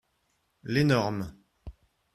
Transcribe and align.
L'énorme. 0.63 1.31